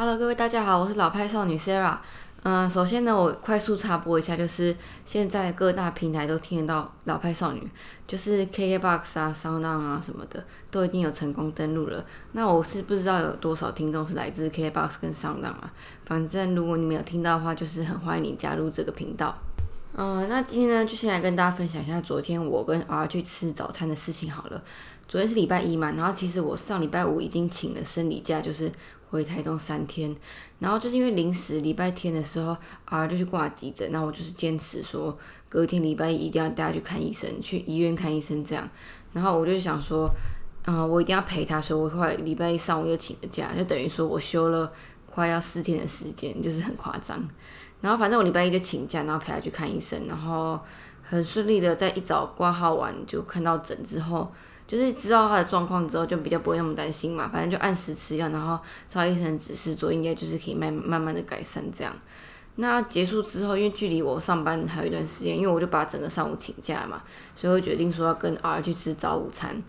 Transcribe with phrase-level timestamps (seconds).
[0.00, 1.96] Hello，各位大家好，我是老派少女 Sarah。
[2.44, 7.68] 嗯，首先呢，我快速插播一下，就是现在各大平台都听得到老派少女，
[8.06, 12.04] 就是 KKBOX 啊、Sound 啊什么的，都已经有成功登录了。
[12.30, 15.72] 那我是不知道有多少听众是来自 KKBOX 跟 Sound 啊。
[16.04, 19.36] 反正如果你没有听到的话，就是很欢迎你加入这个频道。
[19.96, 24.62] 嗯，那今天呢，就先来跟大家分享一下昨天我跟 R 去吃早餐的事情好了。
[25.08, 28.70] 昨天是礼拜一嘛，然后其实我上礼拜五已经请了生理假，就是
[29.10, 30.14] 回台中三天。
[30.60, 35.18] 然后就是因为临时礼拜天的时候，R 就去挂急诊，那我就是坚持说
[35.48, 38.68] 隔天礼拜一一定要带他去看医生，去医院看医生这样。
[39.14, 40.08] 然后我就想说，
[40.66, 44.70] 嗯，我一定要陪他，所以我后来礼拜一上午又请了假，就等于说我休了
[45.06, 47.26] 快要四天的时间，就是很夸张。
[47.80, 50.58] 然后反正我礼拜一就请假，然后陪他去看医生，然后
[51.00, 54.32] 很顺利的在一早挂号完就看到诊之后，
[54.66, 57.30] 就是知道他的状况之后，就比较不会那么担心嘛。
[57.32, 61.94] 反正就按时吃药，然后照医生指示做，应该就是可以慢慢慢的改善这样。
[62.56, 67.00] 那结束之后，因为距离我上班还有一段时间，因为我就把整个上午请假嘛，
[67.36, 69.62] 所以我决定说要跟 R 去吃早午餐。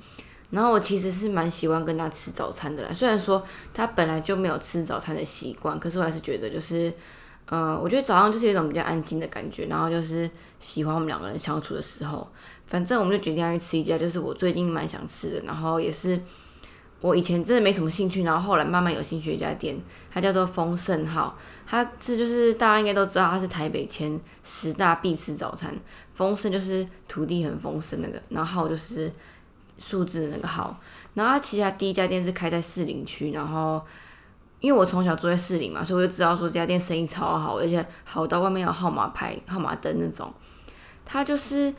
[0.50, 6.92] 然后我其实是蛮喜欢跟他吃早餐的啦，虽然说他本来就没有吃早餐的习惯，可是我还是觉得就是。
[7.52, 12.28] 嗯，我觉得早上就是一种比较安静的感觉，然后就是喜欢我们两个人相处的时候。
[12.68, 16.22] 反正我们就决定要去吃一家，就是我最近蛮想吃的，然后也是
[17.02, 19.76] 我以前真的没什么兴趣，然后后来慢慢有兴趣一家店，
[20.12, 21.36] 它叫做丰盛号。
[21.66, 25.76] 它是就是大家应该都知道，它是台北前十大必吃早餐。
[26.14, 29.12] 丰盛就是土地很丰盛那个，然后号就是
[29.80, 30.80] 数字那个号。
[31.16, 33.82] 然后它其实第一家店是开在士林区，然后。
[34.60, 40.34] 因为我从小住在市里嘛，所以我就知道说这家店生意超好，而且好到外面有号码牌、号码灯那种。
[41.06, 41.74] 他就是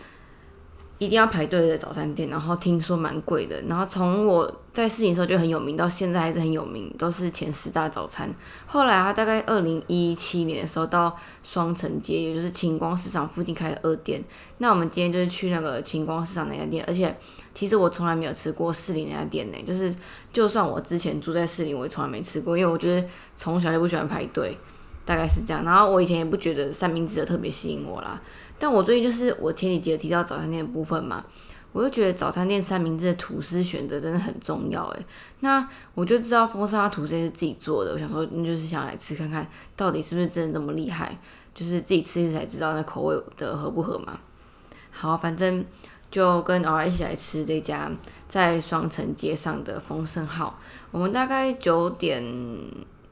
[1.01, 3.61] 一定要排队的早餐店，然后听说蛮贵的。
[3.63, 8.33] 然后从我在士林时候就很有名，到现在还是很有名，都是前十大早餐。
[8.67, 14.23] 后来他大概二零一七年的时候到双城街，也就是晴光市场附近开了二店。
[14.59, 17.17] 那我们今天就是去那个晴光市场那家店，而且。
[17.53, 19.93] 其实我从来没有吃过士林那家店呢，就是
[20.33, 24.57] 就算我之前住在士林，我也从来没吃过，因为我觉得从小就不喜欢排队，
[25.11, 25.65] 大概是这样。
[25.65, 28.23] 然后我以前也不觉得三明治的特别吸引我啦，
[28.61, 31.25] 但我最近就是我前几集有提到早餐店的部分嘛，
[31.73, 35.05] 我就觉得早餐店三明治的吐司选择真的很重要诶。
[35.41, 39.45] 那我就知道风沙吐司是自己做的，我想说那就是想来吃看看
[39.75, 41.19] 到底是不是真的这么厉害，
[41.53, 44.21] 就是自己吃一次才知道那口味的合不合嘛。
[44.91, 45.65] 好，反正。
[46.11, 47.89] 就跟 R 一起来吃这家
[48.27, 50.59] 在双城街上的丰盛号。
[50.91, 52.21] 我们大概九点，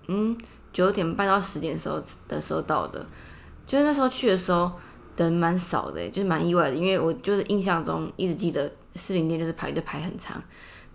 [0.09, 0.37] 嗯，
[0.73, 3.05] 九点半到十点的时候的时候到的。
[3.67, 4.73] 就是那时候去的时候
[5.17, 10.43] 人蛮少的，就是蛮意外的，因为我就是印象中一直记得四零店就是排队排很长。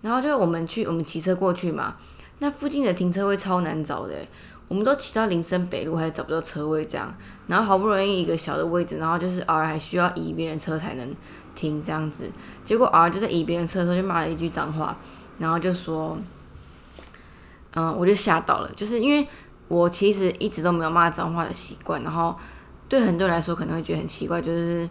[0.02, 1.96] 然后就我们去，我们骑车过去嘛，
[2.40, 4.14] 那附近的停车位超难找的。
[4.66, 7.14] 我们都骑到林森北路，还找不到车位这样，
[7.46, 11.14] 然后好不容易一个小的位置，然后就是 R 还需要移别人车才能
[11.54, 12.30] 停这样子，
[12.64, 14.96] 结果 R 就在移别人车的时候就骂了一句脏话，
[15.38, 16.16] 然后就说，
[17.74, 19.28] 嗯，我就吓到了，就是因为
[19.74, 22.36] 我其实一直都没有骂脏话的习惯，然后
[22.88, 24.88] 对很多人来说可能会觉得很奇怪，就是，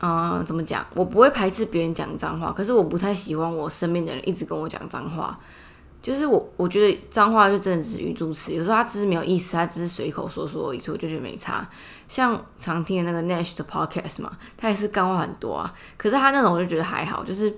[0.00, 0.86] 嗯，怎么讲？
[0.94, 5.38] 我不会排斥别人讲脏话，可是我不太喜欢我身边的人一直跟我讲脏话。
[6.00, 11.68] 就是我，我觉得脏话就真的只是语助词，有时候他只是没有意思，他只是随口说说而已，所以我就觉得没差。
[12.06, 17.52] 像常听的那个 Nash 的 Podcast 嘛，他也是干话很多啊，可是他那种我就觉得还好，就是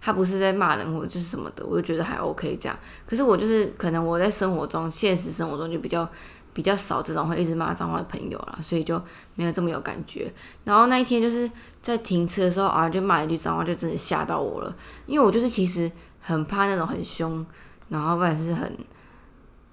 [0.00, 2.78] 他不是在骂人或者就是什么的，我就觉得还 OK 这样。
[3.06, 6.08] 可是我就是可能我在生活中，现实生活中就比较
[6.52, 9.00] 比较少这种会一直骂脏话的朋友啦，所以就
[9.34, 10.32] 没有这么有感觉。
[10.64, 11.50] 然后那一天就是
[11.82, 14.76] 在停车的时候啊，就骂一句脏话，就真的吓到我了，
[15.06, 17.44] 因为我就是其实很怕那种很凶。
[17.90, 18.70] 然后不然是很，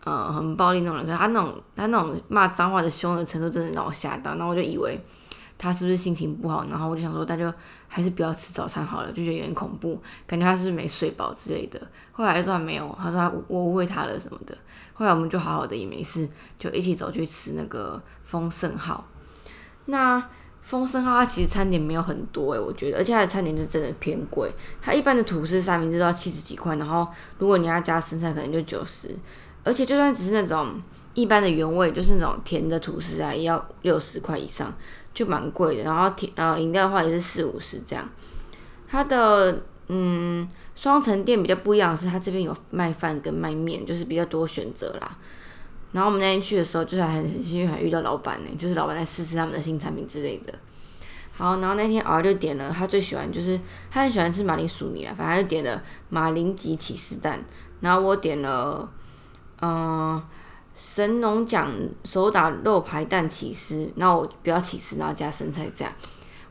[0.05, 4.35] 呃，很暴力那种人，可是他那种他那种骂脏话的凶的程度，真的让我吓到。
[4.35, 4.97] 然后我就以为
[5.57, 7.51] 他是不是心情不好，然后我就想说，那就
[7.87, 11.79] 还是不要吃早餐好了，就觉得有点恐怖，感觉他是是没睡饱之类的。
[12.11, 14.57] 后来说他没有，他说他我误会他了什么的。
[14.93, 19.05] 后来我们就好好的也没事，就一起走去吃那个丰盛号。
[19.85, 20.29] 那
[20.61, 24.51] 丰盛号它其实餐点没有很多诶，我觉得，而且它的餐点就真的偏贵。
[24.81, 27.07] 它一般的吐司三明治都要七十几块，然后
[27.37, 29.15] 如果你要加生菜，可能就九十。
[29.63, 30.81] 而且就算只是那种
[31.13, 34.73] 一般的原味，就是那种甜的吐司啊，也要六十块以上，
[35.15, 35.83] 就蛮贵的。
[35.83, 38.07] 然后甜呃饮料的话也是四五十这样。
[38.87, 45.17] 它的嗯双层店比较不一样的是，它这边有卖饭跟卖面，就是比较多选择啦。
[45.91, 50.53] 然后我们那天去的时候，就是还很幸运，还遇到老板呢，就是老板在试吃他们的新产品之类的。
[51.37, 53.59] 好，然后那天 R 就点了他最喜欢，就是
[53.89, 57.43] 他很喜欢吃马铃薯泥啊，反正就点了马铃吉起司蛋。
[57.81, 58.89] 然后我点了，
[59.61, 60.21] 嗯，
[60.75, 61.71] 神农讲
[62.03, 65.93] 手打肉排蛋起司，那我不要起司，然后加生菜这样。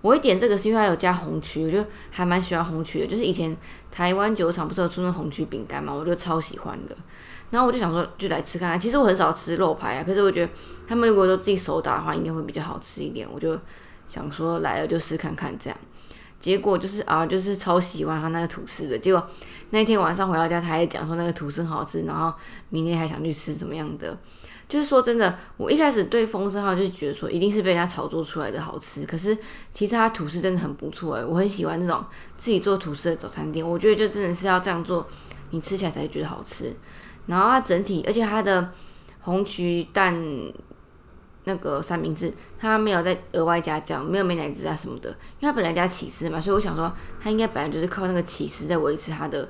[0.01, 3.07] 我会点这个是因为它有加红曲，我就还蛮喜欢红曲的。
[3.07, 3.57] 就是以前
[3.91, 6.97] 台湾酒厂不是有出那红曲饼干嘛，我就超喜欢的。
[7.51, 8.81] 然后我就想说，就来吃看看。
[8.81, 10.53] 其实我很少吃肉排啊，可是我觉得
[10.87, 13.27] 他们如果都自己手打的话，应该会比较好吃一点。
[13.33, 13.59] 我就
[14.07, 15.79] 想说来了就试看看这样。
[16.45, 18.99] 结果就是啊，就是超喜欢他那个吐司的。
[18.99, 19.31] 结果
[19.71, 22.31] 那天晚上回到家，他还讲说那个吐司很好吃，然后
[22.69, 24.15] 明天还想去吃怎么样的。
[24.69, 29.35] 就是说真的，我一开始对丰盛号就觉得说一定是被人家炒作出来的好吃，可是
[29.73, 32.05] 其实它吐司真的很不错诶，我很喜欢这种
[32.37, 33.67] 自己做吐司的早餐店。
[33.67, 35.07] 我觉得就真的是要这样做，
[35.49, 36.71] 你吃起来才觉得好吃。
[37.25, 38.71] 然后它整体，而且它的
[39.21, 40.15] 红曲蛋
[41.45, 45.11] 那个三明治，它没有再额外加酱，没有美乃滋啊什么的，
[45.41, 49.49] 因为它本来加起司嘛，所以我想说它应该本来就是靠那个起司在维持它的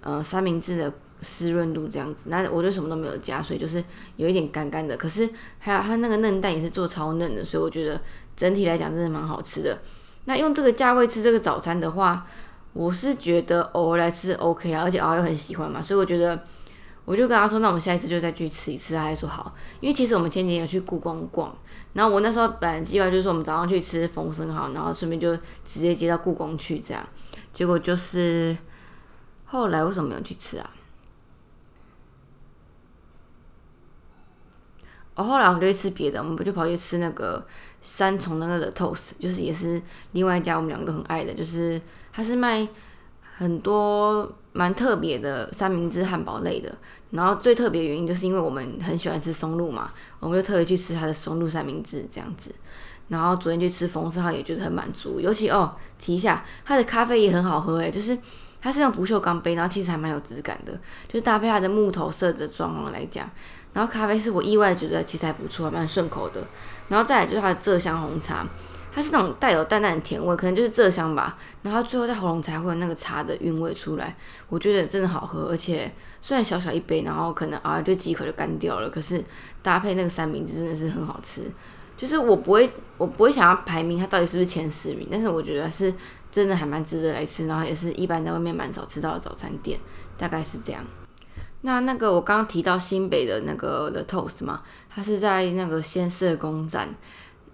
[0.00, 0.92] 呃三明治的。
[1.24, 3.80] 湿润度这样子，那我就什么都没有加，所以就是
[4.16, 4.96] 有一点干干的。
[4.96, 5.30] 可是
[5.60, 8.00] 还有它那个嫩蛋也是做超嫩的，所以我觉得
[8.36, 9.78] 整体来讲真的蛮好吃的。
[10.24, 12.26] 那用这个价位吃这个早餐的话，
[12.72, 16.42] 我是觉得偶尔来吃 OK 啊，而且偶尔很喜欢嘛，所以我觉得
[17.04, 18.94] 我就跟他说，那我们下一次就再去吃一次。
[18.94, 21.52] 他还说好，因为其实我们前几天有去故宫逛，
[21.94, 27.04] 然后我那时候本来计划就是说我们早上去吃丰盛号，然后顺便就直接接到故宫去这样。
[27.52, 28.56] 结果就是
[29.44, 30.70] 后来为什么没有去吃啊？
[35.14, 37.44] 哦，后来我们就去吃别的，我们不就跑去吃那个
[37.82, 39.82] 三重那个的 toast，就是也是
[40.12, 41.78] 另外一家我们两个都很爱的，就是
[42.10, 42.66] 它是卖
[43.36, 46.76] 很多蛮特别的三明治汉堡类的。
[47.10, 52.54] 然后最特别原因就是因为我们很喜欢吃松露嘛，我们就特别去吃它的松露三明治这样子。
[53.08, 58.16] 然后昨天去吃丰盛号也觉得很满足，尤其哦提一下，它的咖啡也很好喝诶，就是
[58.62, 60.72] 它是用不锈钢杯，然后其实还蛮有质感的，
[61.08, 63.28] 就是搭配它的木头色的装潢来讲。
[63.74, 66.46] 然后咖啡是我意外觉得其实还不错，蛮顺口的。
[66.88, 68.46] 然后再来就是它的蔗香红茶，
[68.94, 71.38] 它是那种带有淡淡的甜味，可能就是蔗香吧。
[71.62, 74.14] 然后最后在喉咙才会有那个茶的韵味出来，
[74.48, 75.48] 我觉得真的好喝。
[75.48, 75.90] 而且
[76.20, 79.24] 虽然小小一杯，然后可能啊就几口就干掉了，可是
[79.62, 81.42] 搭配那个三明治真的是很好吃。
[81.96, 85.92] 就是我不会，我不会想要排名它到底是不是前十名，但是我觉得是
[86.30, 89.78] 真的还蛮值得来吃，然后也是一般在外面蛮少吃到的早餐店，
[90.18, 90.84] 大概是这样。
[91.60, 96.92] 那那个我刚刚提到新北的那个的 Toast 嘛，它是在那个先社公站，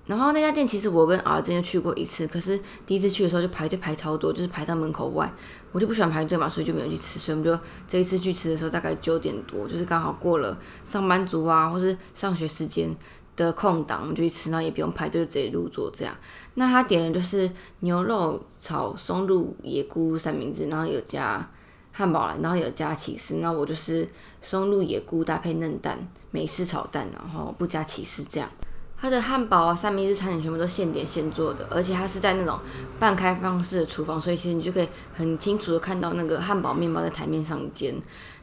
[0.08, 5.32] 然后那家店其实我跟儿子就去过一次，可是第一次去的时候就排队排超多，就是排到门口外，
[5.70, 12.92] 我就不喜欢排队嘛，所以就没有去吃，所以我们就这一次去吃的时候大概九点多，就是刚好过了上班族啊或是上学时间
[13.36, 16.12] 的空档，我们就去吃，然后也不用排队，就直接入座这样。
[16.54, 17.48] 那他点的就是
[17.80, 21.48] 牛肉炒松露野菇三明治，然后有加。
[21.90, 24.08] 汉堡然后有加起司，那我就是
[24.40, 25.98] 松露野菇搭配嫩蛋
[26.30, 28.48] 美式炒蛋，然后不加起司这样。
[29.00, 32.58] 它的汉堡啊、三明治餐点全部都现点现做的，而且它是在那种
[32.98, 37.94] 半开放式的厨房，所以其实你就可以很清楚的看到那个汉堡面包在台面上煎。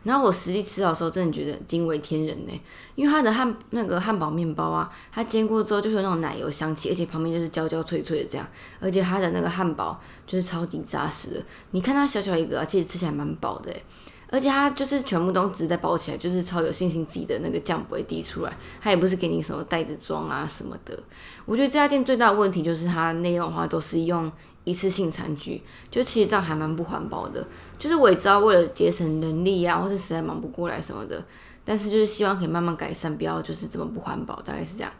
[0.04, 2.62] 然后我实际吃到的时候，真的觉得惊为天人呢，
[2.94, 8.48] 因为它的汉那个汉堡面包啊，它煎过之后就是有那种奶油香气，而且旁边就是焦焦脆脆的这样，
[8.80, 11.44] 而且它的那个汉堡就是超级扎实的。
[11.72, 13.74] 你看它小小一个，啊其实吃起来蛮饱的，
[14.30, 20.98] 而且它就是全部都直接包起来，就是超有信心自己的那个酱不会滴出来，它也不是给你什么袋子装啊什么的。
[21.46, 24.32] 我觉得这家店最大的问题就是它内容的话都是用。
[24.66, 25.62] 一次性餐具，
[25.92, 27.46] 就其实这样还蛮不环保的。
[27.78, 31.24] 就是我也知道，为了节省人力啊，或是实在忙不过来什么的，
[31.64, 34.92] 但是就是希望可以慢慢改善，不要就是这么不环保，大概是这样。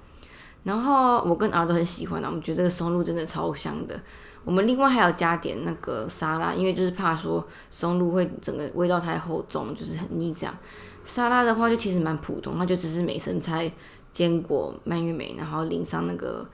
[0.66, 4.00] 然后我跟儿都很喜欢的，我们觉得这个松露真的超香的。
[4.46, 10.56] 我们另外还要加点那个沙拉，因为就是怕说松露会整个味道太厚重，就是很腻这样。
[11.04, 13.72] 沙拉的话就其实蛮普通，它就只是美生菜、
[14.14, 16.48] 坚果、蔓越莓，然后淋上那个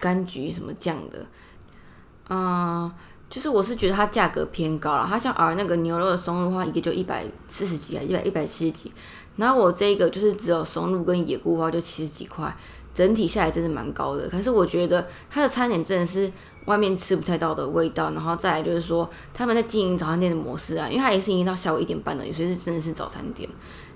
[0.00, 1.26] 柑橘什么酱的。
[2.28, 2.92] 嗯，
[3.30, 5.06] 就是我是觉得它价格偏高了。
[5.08, 8.92] 它像而那个牛肉的松露的话，一个就一百四十几啊，一百一百七十几。
[9.36, 12.54] 然后我这个就是只有松露跟野菇的话，就七十几块。
[12.94, 14.28] 整体下来真的蛮高的。
[14.28, 16.30] 可是我觉得它的餐点真的是
[16.66, 18.12] 外面吃不太到的味道。
[18.12, 23.48] 然后再来就是说他们在经营早餐店的模式啊，因为它也是营业到下午一点半的，所以是真的是早餐店。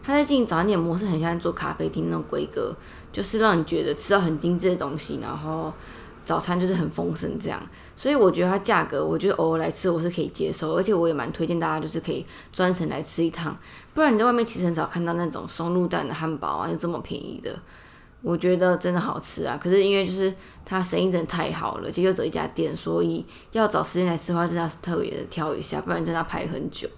[0.03, 2.75] 他在经营早餐店模式很像做咖啡厅那种规格，
[3.13, 5.73] 就是让你觉得吃到很精致的东西，然后。
[6.25, 7.59] 早餐就是很丰盛这样，
[7.97, 13.57] 所以我觉得它价格，我觉得偶尔来吃我是可以接受，而且我也蛮推荐大家就是可以专程来吃一趟，
[13.95, 17.59] 不然你在外面其实很少看到那种松露蛋的汉堡啊，又这么便宜的，
[18.23, 19.59] 我觉得真的好吃啊。
[19.63, 20.35] 可是因为就是
[20.65, 26.89] 它生意真的太好了，就又走一家店，所以要找时间来吃的话，真的要特别的挑一下，不然真的要排很久。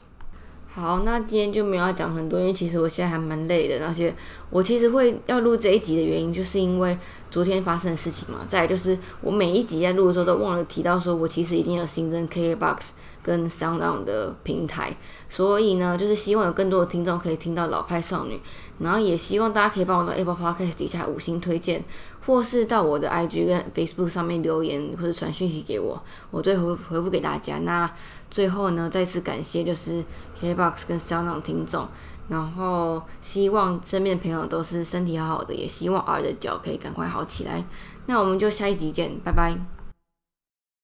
[0.73, 3.85] 好，那今天就没有要讲很多，因为其实我现在还蛮累的。
[3.85, 4.15] 那些
[4.51, 6.97] 我其实会要录这一集的原因，就是因为
[7.29, 8.39] 昨天发生的事情嘛。
[8.47, 14.97] 再就是我每一集在录的时候都忘了提到，说我其实已经有新增 KKBOX 跟 SoundOn 的平台，
[15.29, 18.41] 所以呢，就是希望有更多的听众可以听到老派少女，
[18.79, 21.85] 然后也希望大家可以帮我到 Apple Podcast 底下五星推荐，
[22.25, 26.01] 或是到我的 IG 跟 Facebook 上面留言或者传讯息给我，
[26.31, 27.59] 我都会回复给大家。
[27.59, 27.91] 那
[28.31, 30.05] 最后呢，再次感谢就是
[30.41, 31.89] KBox 跟 s o n 听众，
[32.29, 37.65] 然后希望身边的朋友都是身体好好的，也希望 R 的脚可以赶快好起来。
[38.07, 39.80] 那我们就下一集见，拜拜。